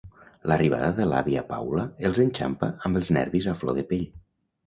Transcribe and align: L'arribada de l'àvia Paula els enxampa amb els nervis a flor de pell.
L'arribada 0.51 0.87
de 0.99 1.05
l'àvia 1.09 1.43
Paula 1.51 1.83
els 2.09 2.21
enxampa 2.25 2.69
amb 2.89 3.01
els 3.01 3.11
nervis 3.21 3.49
a 3.53 3.57
flor 3.61 3.77
de 3.81 3.87
pell. 3.93 4.09